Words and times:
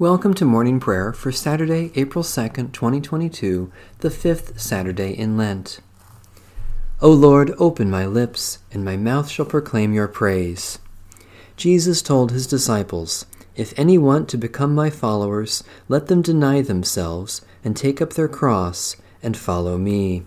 Welcome 0.00 0.34
to 0.34 0.44
morning 0.44 0.78
prayer 0.78 1.12
for 1.12 1.32
Saturday, 1.32 1.90
April 1.96 2.22
2nd, 2.22 2.72
2022, 2.72 3.72
the 3.98 4.10
fifth 4.10 4.60
Saturday 4.60 5.10
in 5.10 5.36
Lent. 5.36 5.80
O 7.00 7.10
Lord, 7.10 7.52
open 7.58 7.90
my 7.90 8.06
lips, 8.06 8.60
and 8.70 8.84
my 8.84 8.96
mouth 8.96 9.28
shall 9.28 9.44
proclaim 9.44 9.92
your 9.92 10.06
praise. 10.06 10.78
Jesus 11.56 12.00
told 12.00 12.30
his 12.30 12.46
disciples, 12.46 13.26
If 13.56 13.76
any 13.76 13.98
want 13.98 14.28
to 14.28 14.38
become 14.38 14.72
my 14.72 14.88
followers, 14.88 15.64
let 15.88 16.06
them 16.06 16.22
deny 16.22 16.62
themselves 16.62 17.44
and 17.64 17.76
take 17.76 18.00
up 18.00 18.12
their 18.12 18.28
cross 18.28 18.94
and 19.20 19.36
follow 19.36 19.78
me. 19.78 20.22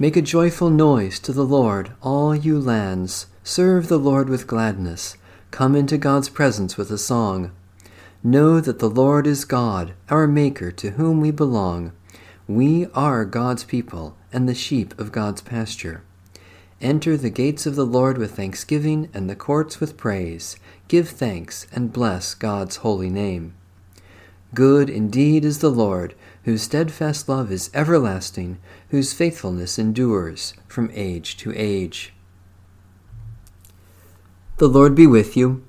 Make 0.00 0.16
a 0.16 0.20
joyful 0.20 0.70
noise 0.70 1.20
to 1.20 1.32
the 1.32 1.44
Lord, 1.44 1.92
all 2.02 2.34
you 2.34 2.58
lands. 2.58 3.28
Serve 3.44 3.86
the 3.86 4.00
Lord 4.00 4.28
with 4.28 4.48
gladness. 4.48 5.16
Come 5.50 5.74
into 5.74 5.96
God's 5.96 6.28
presence 6.28 6.76
with 6.76 6.90
a 6.90 6.98
song. 6.98 7.52
Know 8.22 8.60
that 8.60 8.78
the 8.78 8.90
Lord 8.90 9.26
is 9.26 9.44
God, 9.44 9.94
our 10.08 10.26
Maker, 10.26 10.70
to 10.72 10.90
whom 10.90 11.20
we 11.20 11.30
belong. 11.30 11.92
We 12.48 12.86
are 12.94 13.24
God's 13.24 13.64
people 13.64 14.16
and 14.32 14.48
the 14.48 14.54
sheep 14.54 14.98
of 14.98 15.12
God's 15.12 15.40
pasture. 15.40 16.02
Enter 16.80 17.16
the 17.16 17.30
gates 17.30 17.64
of 17.64 17.74
the 17.74 17.86
Lord 17.86 18.18
with 18.18 18.36
thanksgiving 18.36 19.08
and 19.14 19.30
the 19.30 19.36
courts 19.36 19.80
with 19.80 19.96
praise. 19.96 20.56
Give 20.88 21.08
thanks 21.08 21.66
and 21.72 21.92
bless 21.92 22.34
God's 22.34 22.76
holy 22.76 23.08
name. 23.08 23.54
Good 24.54 24.90
indeed 24.90 25.44
is 25.44 25.60
the 25.60 25.70
Lord, 25.70 26.14
whose 26.44 26.62
steadfast 26.62 27.28
love 27.28 27.50
is 27.50 27.70
everlasting, 27.72 28.58
whose 28.90 29.12
faithfulness 29.12 29.78
endures 29.78 30.54
from 30.68 30.90
age 30.92 31.36
to 31.38 31.52
age. 31.56 32.12
The 34.58 34.68
Lord 34.68 34.94
be 34.94 35.06
with 35.06 35.36
you. 35.36 35.62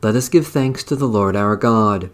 Let 0.00 0.16
us 0.16 0.30
give 0.30 0.46
thanks 0.46 0.82
to 0.84 0.96
the 0.96 1.06
Lord 1.06 1.36
our 1.36 1.56
God. 1.56 2.08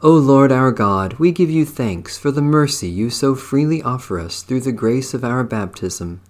O 0.00 0.12
Lord 0.12 0.50
our 0.50 0.72
God, 0.72 1.18
we 1.18 1.32
give 1.32 1.50
you 1.50 1.66
thanks 1.66 2.16
for 2.16 2.30
the 2.30 2.40
mercy 2.40 2.88
you 2.88 3.10
so 3.10 3.34
freely 3.34 3.82
offer 3.82 4.18
us 4.18 4.40
through 4.42 4.60
the 4.60 4.72
grace 4.72 5.12
of 5.12 5.22
our 5.22 5.44
baptism, 5.44 6.22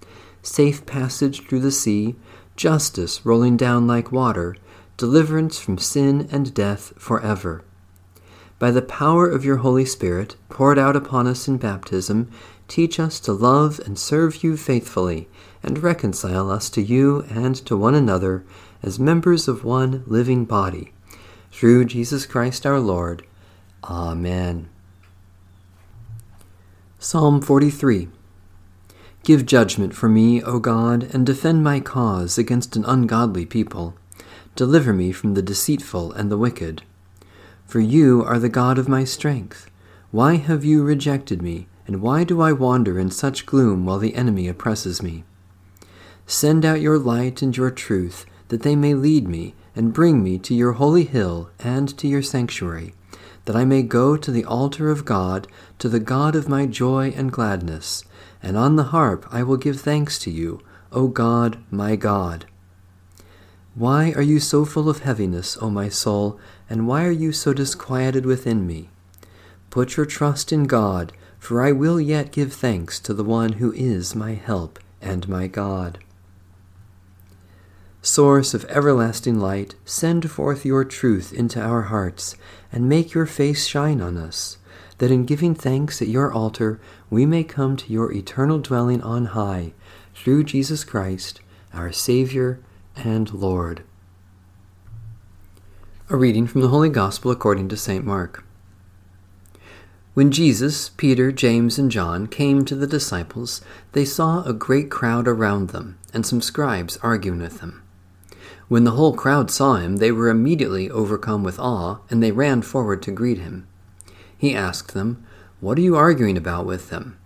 safe 0.43 0.85
passage 0.85 1.47
through 1.47 1.61
the 1.61 1.71
sea, 1.71 2.17
justice 2.57 3.25
rolling 3.25 3.57
down 3.57 3.87
like 3.87 4.11
water, 4.11 4.57
deliverance 4.97 5.61
from 5.61 5.79
sin 5.79 6.29
and 6.33 6.53
death 6.53 6.93
forever. 6.99 7.63
By 8.61 8.71
the 8.71 8.83
power 8.83 9.27
of 9.27 9.43
your 9.43 9.57
Holy 9.57 9.87
Spirit, 9.87 10.37
poured 10.51 10.79
out 10.79 10.95
upon 10.95 11.27
us 11.27 11.49
in 11.49 11.57
baptism, 11.57 12.31
teach 12.69 13.01
us 13.01 13.19
to 13.21 13.33
love 13.33 13.81
and 13.87 13.99
serve 13.99 14.45
you 14.45 14.55
faithfully 14.59 15.31
and 15.63 15.83
reconcile 15.83 16.51
us 16.51 16.69
to 16.71 16.83
you 16.83 17.25
and 17.31 17.57
to 17.65 17.75
one 17.75 17.95
another 17.95 18.45
as 18.83 18.99
members 18.99 19.49
of 19.49 19.65
one 19.65 20.05
living 20.07 20.45
body. 20.45 20.93
Through 21.51 21.87
Jesus 21.87 22.27
Christ 22.27 22.67
our 22.67 22.79
Lord. 22.81 23.25
Amen. 23.83 24.69
Psalm 26.99 27.41
43 27.41 28.09
Give 29.23 29.47
judgment 29.47 29.95
for 29.95 30.11
me, 30.11 30.43
O 30.43 30.59
God, 30.59 31.05
and 31.15 31.25
defend 31.25 31.65
my 31.65 31.81
cause 31.81 32.37
against 32.37 32.77
an 32.77 32.85
ungodly 32.85 33.47
people. 33.47 33.95
Deliver 34.55 34.93
me 34.93 35.13
from 35.13 35.33
the 35.33 35.41
deceitful 35.41 36.13
and 36.13 36.31
the 36.31 36.37
wicked. 36.37 36.83
For 37.71 37.79
you 37.79 38.25
are 38.25 38.41
the 38.41 38.49
God 38.49 38.79
of 38.79 38.89
my 38.89 39.05
strength. 39.05 39.71
Why 40.11 40.39
have 40.39 40.65
you 40.65 40.83
rejected 40.83 41.41
me, 41.41 41.69
and 41.87 42.03
why 42.03 42.25
do 42.25 42.41
I 42.41 42.51
wander 42.51 42.99
in 42.99 43.13
such 43.13 43.47
gloom 43.47 43.87
while 43.87 44.01
the 44.01 44.17
enemy 44.17 44.49
oppresses 44.49 45.05
me? 45.05 45.23
Send 46.27 46.65
out 46.65 46.81
your 46.81 46.99
light 46.99 47.43
and 47.43 47.57
your 47.57 47.71
truth, 47.71 48.27
that 48.49 48.65
they 48.65 48.75
may 48.75 48.95
lead 48.95 49.29
me 49.29 49.55
and 49.77 49.93
bring 49.93 50.21
me 50.21 50.37
to 50.39 50.53
your 50.53 50.73
holy 50.73 51.05
hill 51.05 51.51
and 51.61 51.97
to 51.97 52.09
your 52.09 52.23
sanctuary, 52.23 52.93
that 53.45 53.55
I 53.55 53.65
may 53.65 53.85
go 53.85 54.17
to 54.17 54.33
the 54.33 54.45
altar 54.45 54.91
of 54.91 55.05
God, 55.05 55.47
to 55.79 55.89
the 55.89 56.01
God 56.01 56.35
of 56.35 56.49
my 56.49 56.67
joy 56.67 57.15
and 57.17 57.31
gladness, 57.31 58.03
and 58.43 58.57
on 58.57 58.75
the 58.75 58.91
harp 58.91 59.29
I 59.31 59.45
will 59.45 59.57
give 59.57 59.81
thanks 59.81 60.19
to 60.25 60.31
you, 60.33 60.61
O 60.91 61.07
God, 61.07 61.63
my 61.71 61.95
God. 61.95 62.47
Why 63.81 64.13
are 64.13 64.21
you 64.21 64.41
so 64.41 64.67
full 64.67 64.91
of 64.91 64.99
heaviness, 64.99 65.57
O 65.59 65.71
my 65.71 65.89
soul, 65.89 66.39
and 66.69 66.87
why 66.87 67.07
are 67.07 67.11
you 67.11 67.33
so 67.33 67.55
disquieted 67.55 68.27
within 68.27 68.67
me? 68.67 68.91
Put 69.71 69.97
your 69.97 70.05
trust 70.05 70.53
in 70.53 70.65
God, 70.65 71.15
for 71.39 71.63
I 71.63 71.73
will 71.73 71.99
yet 71.99 72.31
give 72.31 72.53
thanks 72.53 73.01
to 73.01 73.15
the 73.15 73.25
one 73.25 73.55
who 73.55 73.73
is 73.73 74.15
my 74.15 74.35
help 74.35 74.79
and 75.01 75.27
my 75.31 75.47
God. 75.47 75.99
Source 78.03 78.53
of 78.53 78.67
everlasting 78.67 79.41
light, 79.41 79.77
send 79.87 80.31
forth 80.31 80.67
your 80.67 80.85
truth 80.85 81.33
into 81.33 81.59
our 81.59 81.85
hearts, 81.85 82.37
and 82.71 82.87
make 82.87 83.15
your 83.15 83.25
face 83.25 83.67
shine 83.67 84.03
on 84.03 84.19
us, 84.19 84.59
that 84.99 85.11
in 85.11 85.25
giving 85.25 85.55
thanks 85.55 86.03
at 86.03 86.09
your 86.09 86.31
altar 86.31 86.79
we 87.09 87.25
may 87.25 87.43
come 87.45 87.79
to 87.79 87.91
your 87.91 88.13
eternal 88.13 88.59
dwelling 88.59 89.01
on 89.01 89.25
high, 89.25 89.73
through 90.15 90.45
Jesus 90.45 90.85
Christ, 90.85 91.41
our 91.73 91.91
Savior 91.93 92.61
and 92.97 93.33
Lord. 93.33 93.83
A 96.09 96.17
reading 96.17 96.47
from 96.47 96.61
the 96.61 96.69
Holy 96.69 96.89
Gospel 96.89 97.31
according 97.31 97.69
to 97.69 97.77
St. 97.77 98.05
Mark. 98.05 98.45
When 100.15 100.33
Jesus, 100.33 100.89
Peter, 100.89 101.31
James, 101.31 101.79
and 101.79 101.89
John 101.89 102.27
came 102.27 102.65
to 102.65 102.75
the 102.75 102.87
disciples, 102.87 103.61
they 103.93 104.05
saw 104.05 104.43
a 104.43 104.53
great 104.53 104.91
crowd 104.91 105.29
around 105.29 105.69
them, 105.69 105.99
and 106.13 106.27
some 106.27 106.41
scribes 106.41 106.97
arguing 106.99 107.41
with 107.41 107.61
them. 107.61 107.83
When 108.67 108.83
the 108.83 108.93
whole 108.93 109.15
crowd 109.15 109.53
saw 109.53 109.77
him, 109.77 109.99
they 109.99 110.11
were 110.11 110.29
immediately 110.29 110.91
overcome 110.91 111.45
with 111.45 111.61
awe, 111.61 111.99
and 112.11 112.21
they 112.21 112.33
ran 112.33 112.63
forward 112.63 113.03
to 113.03 113.13
greet 113.13 113.39
him. 113.39 113.69
He 114.37 114.55
asked 114.55 114.95
them, 114.95 115.25
What 115.61 115.79
are 115.79 115.83
you 115.83 115.95
arguing 115.95 116.37
about 116.37 116.67
with 116.67 116.91
them? 116.91 117.20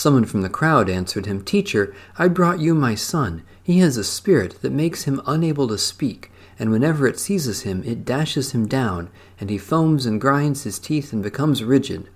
Someone 0.00 0.24
from 0.24 0.40
the 0.40 0.48
crowd 0.48 0.88
answered 0.88 1.26
him, 1.26 1.44
Teacher, 1.44 1.94
I 2.16 2.28
brought 2.28 2.58
you 2.58 2.74
my 2.74 2.94
son. 2.94 3.42
He 3.62 3.80
has 3.80 3.98
a 3.98 4.02
spirit 4.02 4.62
that 4.62 4.72
makes 4.72 5.02
him 5.04 5.20
unable 5.26 5.68
to 5.68 5.76
speak, 5.76 6.32
and 6.58 6.70
whenever 6.70 7.06
it 7.06 7.20
seizes 7.20 7.64
him, 7.64 7.84
it 7.84 8.06
dashes 8.06 8.52
him 8.52 8.66
down, 8.66 9.10
and 9.38 9.50
he 9.50 9.58
foams 9.58 10.06
and 10.06 10.18
grinds 10.18 10.62
his 10.62 10.78
teeth 10.78 11.12
and 11.12 11.22
becomes 11.22 11.62
rigid. 11.62 12.08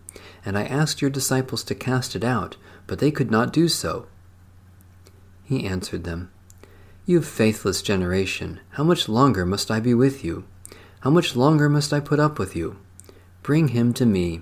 And 0.47 0.57
I 0.57 0.65
asked 0.65 1.03
your 1.03 1.11
disciples 1.11 1.63
to 1.65 1.75
cast 1.75 2.17
it 2.17 2.25
out, 2.25 2.57
but 2.87 3.01
they 3.01 3.11
could 3.11 3.31
not 3.31 3.53
do 3.53 3.69
so. 3.69 4.07
He 5.43 5.67
answered 5.67 6.05
them, 6.05 6.31
you 7.05 7.21
faithless 7.21 7.83
generation, 7.83 8.61
how 8.71 8.85
much 8.85 9.11
longer 9.11 9.45
must 9.45 9.71
I 9.71 9.79
be 9.81 9.93
with 9.93 10.25
you? 10.25 10.45
How 11.01 11.11
much 11.11 11.37
longer 11.37 11.69
must 11.69 11.93
I 11.93 12.01
put 12.01 12.19
up 12.19 12.39
with 12.39 12.57
you? 12.57 12.79
Bring 13.43 13.69
him 13.69 13.93
to 13.93 14.07
me. 14.07 14.41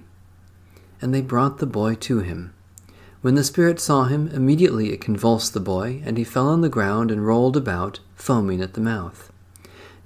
And 1.00 1.12
they 1.12 1.22
brought 1.22 1.58
the 1.58 1.66
boy 1.66 1.96
to 1.96 2.20
him. 2.20 2.54
When 3.22 3.36
the 3.36 3.44
Spirit 3.44 3.78
saw 3.78 4.04
him, 4.04 4.26
immediately 4.28 4.92
it 4.92 5.00
convulsed 5.00 5.54
the 5.54 5.60
boy, 5.60 6.02
and 6.04 6.18
he 6.18 6.24
fell 6.24 6.48
on 6.48 6.60
the 6.60 6.68
ground 6.68 7.12
and 7.12 7.24
rolled 7.24 7.56
about, 7.56 8.00
foaming 8.16 8.60
at 8.60 8.74
the 8.74 8.80
mouth. 8.80 9.32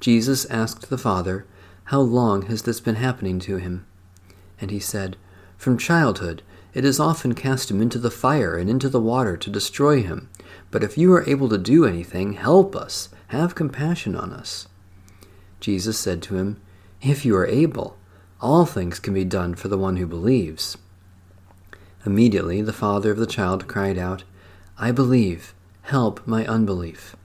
Jesus 0.01 0.45
asked 0.51 0.91
the 0.91 0.99
father, 0.99 1.47
How 1.85 2.01
long 2.01 2.43
has 2.43 2.63
this 2.63 2.79
been 2.79 2.97
happening 2.97 3.39
to 3.41 3.57
him? 3.57 3.87
And 4.61 4.71
he 4.71 4.79
said, 4.79 5.17
From 5.57 5.79
childhood. 5.79 6.43
It 6.75 6.85
has 6.85 7.01
often 7.01 7.35
cast 7.35 7.71
him 7.71 7.81
into 7.81 7.99
the 7.99 8.11
fire 8.11 8.59
and 8.59 8.69
into 8.69 8.91
the 8.91 9.01
water 9.01 9.39
to 9.39 9.49
destroy 9.49 10.03
him. 10.03 10.29
But 10.71 10.85
if 10.85 10.99
you 10.99 11.11
are 11.15 11.27
able 11.27 11.49
to 11.49 11.57
do 11.57 11.87
anything, 11.87 12.35
help 12.35 12.77
us. 12.77 13.09
Have 13.29 13.55
compassion 13.55 14.15
on 14.15 14.31
us. 14.31 14.69
Jesus 15.59 15.99
said 15.99 16.21
to 16.25 16.37
him, 16.37 16.61
If 17.01 17.25
you 17.25 17.35
are 17.35 17.47
able, 17.47 17.97
all 18.43 18.67
things 18.67 19.01
can 19.01 19.15
be 19.15 19.25
done 19.25 19.55
for 19.55 19.69
the 19.69 19.79
one 19.79 19.97
who 19.97 20.07
believes. 20.07 20.77
Immediately 22.07 22.63
the 22.63 22.73
father 22.73 23.11
of 23.11 23.19
the 23.19 23.27
child 23.27 23.67
cried 23.67 23.99
out, 23.99 24.23
I 24.79 24.93
believe, 24.93 25.55
help 25.83 26.25
my 26.25 26.47
unbelief. 26.47 27.17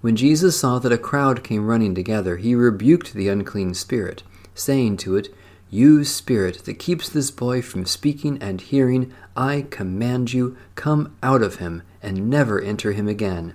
When 0.00 0.16
Jesus 0.16 0.58
saw 0.58 0.78
that 0.78 0.92
a 0.92 0.98
crowd 0.98 1.44
came 1.44 1.66
running 1.66 1.94
together, 1.94 2.38
he 2.38 2.54
rebuked 2.54 3.12
the 3.12 3.28
unclean 3.28 3.74
spirit, 3.74 4.22
saying 4.54 4.96
to 4.98 5.16
it, 5.16 5.28
you 5.68 6.04
spirit 6.04 6.64
that 6.64 6.78
keeps 6.78 7.08
this 7.08 7.30
boy 7.30 7.60
from 7.60 7.84
speaking 7.84 8.38
and 8.40 8.60
hearing, 8.60 9.12
I 9.36 9.66
command 9.70 10.32
you, 10.32 10.56
come 10.76 11.16
out 11.22 11.42
of 11.42 11.56
him, 11.56 11.82
and 12.02 12.30
never 12.30 12.60
enter 12.60 12.92
him 12.92 13.08
again. 13.08 13.54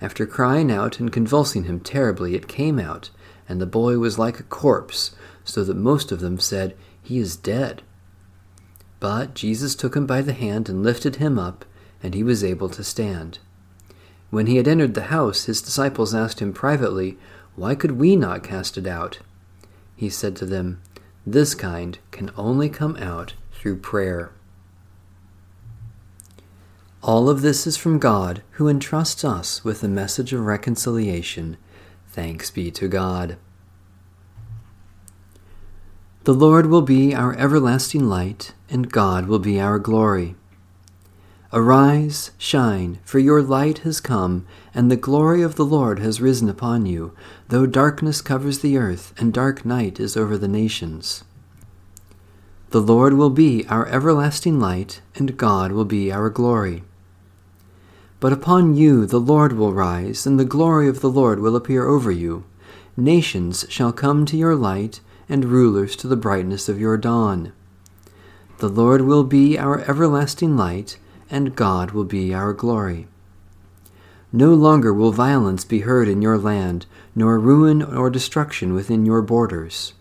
After 0.00 0.26
crying 0.26 0.70
out 0.70 0.98
and 0.98 1.12
convulsing 1.12 1.64
him 1.64 1.80
terribly, 1.80 2.34
it 2.34 2.48
came 2.48 2.78
out, 2.78 3.10
and 3.48 3.60
the 3.60 3.66
boy 3.66 3.98
was 3.98 4.18
like 4.18 4.40
a 4.40 4.44
corpse, 4.44 5.14
so 5.44 5.64
that 5.64 5.76
most 5.76 6.12
of 6.12 6.20
them 6.20 6.38
said, 6.38 6.76
He 7.02 7.18
is 7.18 7.36
dead. 7.36 7.82
But 9.00 9.34
Jesus 9.34 9.74
took 9.74 9.96
him 9.96 10.06
by 10.06 10.20
the 10.20 10.34
hand 10.34 10.68
and 10.68 10.82
lifted 10.82 11.16
him 11.16 11.38
up, 11.38 11.64
and 12.02 12.14
he 12.14 12.22
was 12.22 12.44
able 12.44 12.68
to 12.68 12.84
stand. 12.84 13.38
When 14.30 14.46
he 14.46 14.56
had 14.56 14.68
entered 14.68 14.94
the 14.94 15.04
house, 15.04 15.44
his 15.44 15.62
disciples 15.62 16.14
asked 16.14 16.40
him 16.40 16.52
privately, 16.52 17.18
Why 17.56 17.74
could 17.74 17.92
we 17.92 18.14
not 18.14 18.44
cast 18.44 18.78
it 18.78 18.86
out? 18.86 19.18
he 19.96 20.08
said 20.08 20.36
to 20.36 20.46
them, 20.46 20.80
This 21.26 21.54
kind 21.54 21.98
can 22.10 22.30
only 22.36 22.68
come 22.68 22.96
out 22.96 23.34
through 23.52 23.78
prayer. 23.78 24.32
All 27.02 27.30
of 27.30 27.40
this 27.40 27.66
is 27.66 27.78
from 27.78 27.98
God, 27.98 28.42
who 28.52 28.68
entrusts 28.68 29.24
us 29.24 29.64
with 29.64 29.80
the 29.80 29.88
message 29.88 30.34
of 30.34 30.44
reconciliation. 30.44 31.56
Thanks 32.08 32.50
be 32.50 32.70
to 32.72 32.88
God. 32.88 33.38
The 36.30 36.36
Lord 36.36 36.66
will 36.66 36.82
be 36.82 37.12
our 37.12 37.34
everlasting 37.36 38.08
light, 38.08 38.52
and 38.70 38.92
God 38.92 39.26
will 39.26 39.40
be 39.40 39.58
our 39.58 39.80
glory. 39.80 40.36
Arise, 41.52 42.30
shine, 42.38 43.00
for 43.02 43.18
your 43.18 43.42
light 43.42 43.78
has 43.78 43.98
come, 43.98 44.46
and 44.72 44.88
the 44.88 44.96
glory 44.96 45.42
of 45.42 45.56
the 45.56 45.64
Lord 45.64 45.98
has 45.98 46.20
risen 46.20 46.48
upon 46.48 46.86
you, 46.86 47.16
though 47.48 47.66
darkness 47.66 48.22
covers 48.22 48.60
the 48.60 48.76
earth, 48.76 49.12
and 49.18 49.34
dark 49.34 49.64
night 49.64 49.98
is 49.98 50.16
over 50.16 50.38
the 50.38 50.46
nations. 50.46 51.24
The 52.68 52.80
Lord 52.80 53.14
will 53.14 53.30
be 53.30 53.66
our 53.66 53.88
everlasting 53.88 54.60
light, 54.60 55.00
and 55.16 55.36
God 55.36 55.72
will 55.72 55.84
be 55.84 56.12
our 56.12 56.30
glory. 56.30 56.84
But 58.20 58.32
upon 58.32 58.76
you 58.76 59.04
the 59.04 59.18
Lord 59.18 59.54
will 59.54 59.72
rise, 59.72 60.26
and 60.26 60.38
the 60.38 60.44
glory 60.44 60.86
of 60.86 61.00
the 61.00 61.10
Lord 61.10 61.40
will 61.40 61.56
appear 61.56 61.88
over 61.88 62.12
you. 62.12 62.44
Nations 62.96 63.66
shall 63.68 63.92
come 63.92 64.24
to 64.26 64.36
your 64.36 64.54
light, 64.54 65.00
and 65.30 65.46
rulers 65.46 65.96
to 65.96 66.08
the 66.08 66.16
brightness 66.16 66.68
of 66.68 66.80
your 66.80 66.98
dawn. 66.98 67.52
The 68.58 68.68
Lord 68.68 69.02
will 69.02 69.24
be 69.24 69.56
our 69.56 69.80
everlasting 69.88 70.56
light, 70.56 70.98
and 71.30 71.56
God 71.56 71.92
will 71.92 72.04
be 72.04 72.34
our 72.34 72.52
glory. 72.52 73.06
No 74.32 74.52
longer 74.52 74.92
will 74.92 75.12
violence 75.12 75.64
be 75.64 75.80
heard 75.80 76.08
in 76.08 76.20
your 76.20 76.36
land, 76.36 76.84
nor 77.14 77.38
ruin 77.38 77.82
or 77.82 78.10
destruction 78.10 78.74
within 78.74 79.06
your 79.06 79.22
borders. 79.22 79.94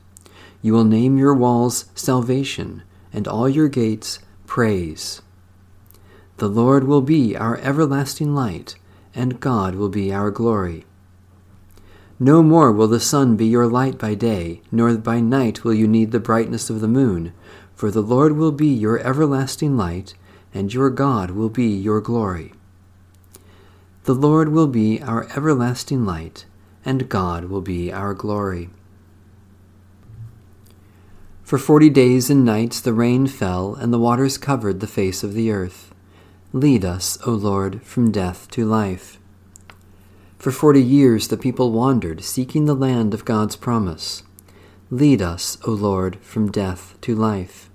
You 0.61 0.73
will 0.73 0.83
name 0.83 1.17
your 1.17 1.33
walls 1.33 1.85
salvation, 1.95 2.83
and 3.13 3.27
all 3.27 3.47
your 3.47 3.69
gates 3.69 4.19
praise. 4.45 5.21
The 6.37 6.49
Lord 6.49 6.85
will 6.85 7.01
be 7.01 7.37
our 7.37 7.57
everlasting 7.57 8.33
light, 8.33 8.75
and 9.13 9.39
God 9.39 9.75
will 9.75 9.89
be 9.89 10.11
our 10.11 10.31
glory. 10.31 10.85
No 12.21 12.43
more 12.43 12.71
will 12.71 12.89
the 12.89 12.99
sun 12.99 13.37
be 13.37 13.45
your 13.45 13.65
light 13.65 13.97
by 13.97 14.13
day, 14.13 14.61
nor 14.71 14.93
by 14.97 15.21
night 15.21 15.63
will 15.63 15.73
you 15.73 15.87
need 15.87 16.11
the 16.11 16.19
brightness 16.19 16.69
of 16.69 16.81
the 16.81 16.87
moon, 16.87 17.31
for 17.73 17.89
the 17.89 18.01
Lord 18.01 18.33
will 18.33 18.51
be 18.51 18.67
your 18.67 18.99
everlasting 18.99 19.77
light, 19.77 20.15
and 20.53 20.73
your 20.73 20.89
God 20.89 21.31
will 21.31 21.47
be 21.47 21.67
your 21.67 22.01
glory. 22.01 22.51
The 24.03 24.13
Lord 24.13 24.49
will 24.49 24.67
be 24.67 25.01
our 25.01 25.29
everlasting 25.33 26.05
light, 26.05 26.45
and 26.83 27.07
God 27.07 27.45
will 27.45 27.61
be 27.61 27.89
our 27.91 28.13
glory. 28.13 28.69
For 31.43 31.57
forty 31.57 31.89
days 31.89 32.29
and 32.29 32.43
nights 32.43 32.81
the 32.81 32.93
rain 32.93 33.27
fell, 33.27 33.75
and 33.75 33.93
the 33.93 33.99
waters 33.99 34.37
covered 34.37 34.81
the 34.81 34.87
face 34.87 35.23
of 35.23 35.33
the 35.33 35.51
earth. 35.51 35.93
Lead 36.51 36.83
us, 36.83 37.17
O 37.25 37.31
Lord, 37.31 37.81
from 37.83 38.11
death 38.11 38.49
to 38.51 38.65
life. 38.65 39.18
For 40.39 40.51
forty 40.51 40.81
years 40.81 41.27
the 41.27 41.35
people 41.35 41.73
wandered, 41.73 42.23
seeking 42.23 42.63
the 42.63 42.73
land 42.73 43.13
of 43.13 43.25
God's 43.25 43.57
promise. 43.57 44.23
Lead 44.89 45.21
us, 45.21 45.57
O 45.65 45.71
Lord, 45.71 46.17
from 46.21 46.49
death 46.49 46.97
to 47.01 47.13
life. 47.13 47.69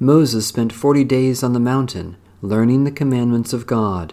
Moses 0.00 0.48
spent 0.48 0.72
forty 0.72 1.04
days 1.04 1.44
on 1.44 1.52
the 1.52 1.60
mountain, 1.60 2.16
learning 2.42 2.82
the 2.82 2.90
commandments 2.90 3.52
of 3.52 3.68
God. 3.68 4.12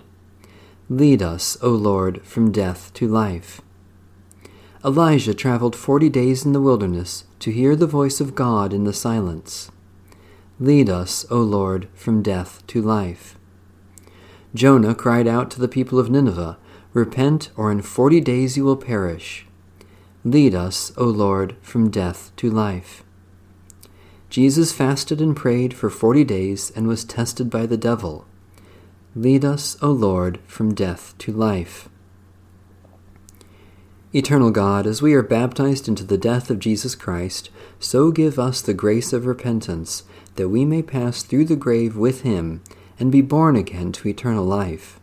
Lead 0.89 1.23
us, 1.23 1.57
O 1.63 1.69
Lord, 1.69 2.21
from 2.21 2.51
death 2.51 2.93
to 2.93 3.07
life. 3.07 3.61
Elijah 4.85 5.33
traveled 5.33 5.75
forty 5.75 6.09
days 6.09 6.45
in 6.45 6.53
the 6.53 6.61
wilderness 6.61 7.23
to 7.39 7.51
hear 7.51 7.75
the 7.75 7.87
voice 7.87 8.21
of 8.21 8.35
God 8.35 8.71
in 8.71 8.83
the 8.83 8.93
silence. 8.93 9.71
Lead 10.59 10.87
us, 10.87 11.25
O 11.31 11.39
Lord, 11.39 11.87
from 11.95 12.21
death 12.21 12.65
to 12.67 12.79
life. 12.79 13.35
Jonah 14.53 14.93
cried 14.93 15.27
out 15.27 15.49
to 15.51 15.59
the 15.59 15.67
people 15.67 15.97
of 15.97 16.11
Nineveh, 16.11 16.57
Repent, 16.93 17.51
or 17.55 17.71
in 17.71 17.81
forty 17.81 18.19
days 18.19 18.57
you 18.57 18.63
will 18.63 18.77
perish. 18.77 19.45
Lead 20.23 20.55
us, 20.55 20.91
O 20.97 21.05
Lord, 21.05 21.55
from 21.61 21.89
death 21.89 22.31
to 22.37 22.49
life. 22.49 23.03
Jesus 24.29 24.73
fasted 24.73 25.21
and 25.21 25.35
prayed 25.35 25.73
for 25.73 25.89
forty 25.89 26.23
days 26.23 26.71
and 26.75 26.87
was 26.87 27.05
tested 27.05 27.49
by 27.49 27.65
the 27.65 27.77
devil. 27.77 28.25
Lead 29.15 29.45
us, 29.45 29.77
O 29.81 29.89
Lord, 29.91 30.39
from 30.45 30.73
death 30.73 31.15
to 31.19 31.31
life. 31.31 31.87
Eternal 34.13 34.51
God, 34.51 34.87
as 34.87 35.01
we 35.01 35.13
are 35.13 35.21
baptized 35.21 35.87
into 35.87 36.03
the 36.03 36.17
death 36.17 36.49
of 36.49 36.59
Jesus 36.59 36.95
Christ, 36.95 37.49
so 37.79 38.09
give 38.11 38.39
us 38.39 38.61
the 38.61 38.73
grace 38.73 39.13
of 39.13 39.25
repentance, 39.25 40.03
that 40.35 40.49
we 40.49 40.65
may 40.65 40.81
pass 40.81 41.23
through 41.23 41.45
the 41.45 41.55
grave 41.55 41.97
with 41.97 42.21
him, 42.21 42.61
and 42.99 43.11
be 43.11 43.21
born 43.21 43.55
again 43.55 43.91
to 43.91 44.07
eternal 44.07 44.45
life. 44.45 44.99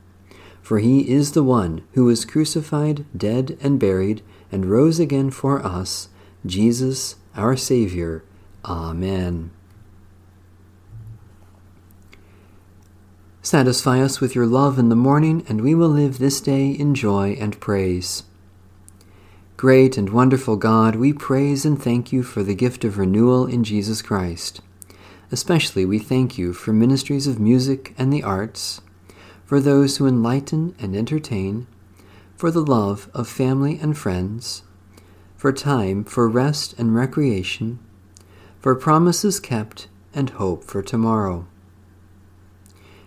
For 0.65 0.79
he 0.79 1.11
is 1.11 1.33
the 1.33 1.43
one 1.43 1.83
who 1.93 2.07
was 2.07 2.25
crucified, 2.25 3.05
dead, 3.15 3.59
and 3.61 3.79
buried, 3.79 4.23
and 4.51 4.65
rose 4.65 4.99
again 4.99 5.31
for 5.31 5.63
us, 5.63 6.09
Jesus, 6.47 7.17
our 7.37 7.55
Saviour. 7.55 8.25
Amen. 8.65 9.51
Satisfy 13.43 14.01
us 14.01 14.23
with 14.23 14.35
your 14.35 14.47
love 14.47 14.79
in 14.79 14.89
the 14.89 14.97
morning, 14.97 15.45
and 15.51 15.61
we 15.61 15.75
will 15.75 15.91
live 15.91 16.19
this 16.19 16.41
day 16.41 16.71
in 16.71 16.95
joy 16.95 17.37
and 17.39 17.61
praise. 17.61 18.23
Great 19.59 19.99
and 19.99 20.09
wonderful 20.09 20.57
God, 20.57 20.97
we 20.97 21.13
praise 21.13 21.67
and 21.67 21.81
thank 21.81 22.11
you 22.11 22.23
for 22.23 22.43
the 22.43 22.55
gift 22.55 22.87
of 22.87 22.97
renewal 22.97 23.45
in 23.45 23.65
Jesus 23.65 24.01
Christ. 24.01 24.63
Especially 25.31 25.85
we 25.85 25.99
thank 25.99 26.39
you 26.39 26.55
for 26.55 26.73
ministries 26.73 27.27
of 27.27 27.39
music 27.39 27.95
and 27.99 28.11
the 28.11 28.23
arts, 28.23 28.81
for 29.45 29.61
those 29.61 29.97
who 29.97 30.07
enlighten 30.07 30.75
and 30.79 30.97
entertain, 30.97 31.67
for 32.37 32.51
the 32.51 32.65
love 32.65 33.11
of 33.15 33.29
family 33.29 33.79
and 33.79 33.97
friends, 33.97 34.63
for 35.37 35.53
time 35.53 36.05
for 36.05 36.29
rest 36.29 36.75
and 36.79 36.95
recreation, 36.95 37.79
for 38.59 38.75
promises 38.75 39.39
kept 39.39 39.89
and 40.15 40.31
hope 40.31 40.65
for 40.65 40.83
tomorrow. 40.83 41.47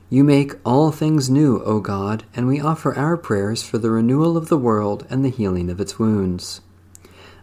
You 0.10 0.24
make 0.24 0.54
all 0.64 0.92
things 0.92 1.30
new, 1.30 1.62
O 1.64 1.82
God, 1.82 2.24
and 2.34 2.48
we 2.48 2.62
offer 2.62 2.96
our 2.96 3.18
prayers 3.18 3.64
for 3.64 3.78
the 3.78 3.90
renewal 3.90 4.38
of 4.38 4.48
the 4.48 4.58
world 4.58 5.06
and 5.10 5.26
the 5.26 5.30
healing 5.30 5.70
of 5.70 5.82
its 5.82 6.00
wounds. 6.00 6.62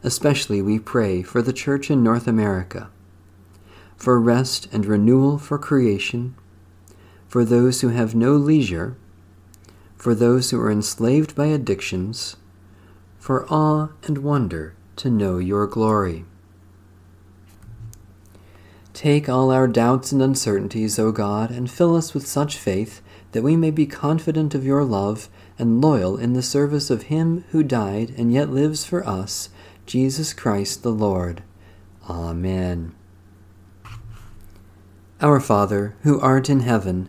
Especially 0.03 0.63
we 0.63 0.79
pray 0.79 1.23
for 1.23 1.43
the 1.43 1.53
Church 1.53 1.91
in 1.91 2.03
North 2.03 2.27
America, 2.27 2.89
for 3.97 4.19
rest 4.21 4.69
and 4.73 4.87
renewal 4.87 5.39
for 5.39 5.59
creation, 5.59 6.37
for 7.35 7.45
those 7.45 7.81
who 7.81 7.89
have 7.89 8.15
no 8.15 8.35
leisure, 8.35 8.97
for 9.97 10.15
those 10.15 10.53
who 10.53 10.61
are 10.61 10.71
enslaved 10.71 11.35
by 11.35 11.47
addictions, 11.47 12.37
for 13.19 13.45
awe 13.53 13.89
and 14.05 14.19
wonder 14.19 14.73
to 14.95 15.11
know 15.11 15.39
your 15.39 15.67
glory. 15.67 16.25
Take 18.93 19.29
all 19.29 19.51
our 19.51 19.67
doubts 19.67 20.13
and 20.13 20.23
uncertainties, 20.23 20.97
O 20.97 21.11
God, 21.11 21.51
and 21.51 21.69
fill 21.69 21.97
us 21.97 22.15
with 22.15 22.25
such 22.25 22.57
faith 22.57 23.03
that 23.33 23.43
we 23.43 23.57
may 23.57 23.73
be 23.73 23.85
confident 23.85 24.55
of 24.55 24.65
your 24.65 24.85
love 24.85 25.29
and 25.59 25.81
loyal 25.81 26.17
in 26.17 26.35
the 26.35 26.41
service 26.41 26.89
of 26.89 27.11
Him 27.11 27.45
who 27.51 27.65
died 27.65 28.15
and 28.17 28.33
yet 28.33 28.51
lives 28.51 28.85
for 28.85 29.05
us, 29.05 29.49
Jesus 29.87 30.33
Christ 30.33 30.85
the 30.85 30.93
Lord. 30.93 31.43
Amen. 32.09 32.95
Our 35.21 35.41
Father, 35.41 35.97
who 36.03 36.21
art 36.21 36.49
in 36.49 36.61
heaven, 36.61 37.09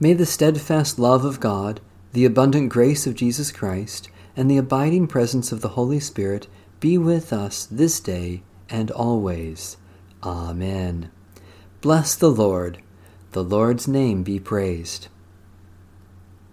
May 0.00 0.12
the 0.12 0.26
steadfast 0.26 0.98
love 0.98 1.24
of 1.24 1.40
God, 1.40 1.80
the 2.12 2.24
abundant 2.24 2.68
grace 2.68 3.06
of 3.06 3.16
Jesus 3.16 3.50
Christ, 3.50 4.08
and 4.36 4.48
the 4.48 4.56
abiding 4.56 5.08
presence 5.08 5.50
of 5.50 5.60
the 5.60 5.70
Holy 5.70 5.98
Spirit 5.98 6.46
be 6.78 6.96
with 6.96 7.32
us 7.32 7.66
this 7.66 7.98
day 7.98 8.42
and 8.70 8.92
always. 8.92 9.76
Amen. 10.22 11.10
Bless 11.80 12.14
the 12.14 12.30
Lord. 12.30 12.78
The 13.32 13.42
Lord's 13.42 13.88
name 13.88 14.22
be 14.22 14.38
praised. 14.38 15.08